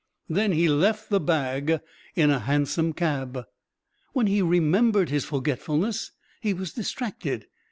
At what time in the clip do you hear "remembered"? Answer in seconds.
4.41-5.09